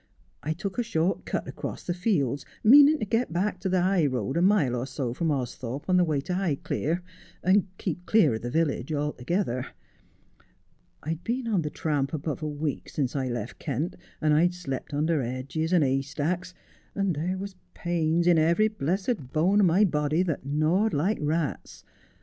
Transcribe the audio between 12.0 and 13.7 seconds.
above a week since I left